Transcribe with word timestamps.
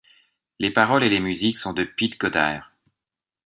Les 0.57 0.71
paroles 0.71 1.03
et 1.03 1.09
les 1.11 1.19
musiques 1.19 1.59
sont 1.59 1.73
de 1.73 1.83
Piet 1.83 2.09
Goddaer. 2.19 2.61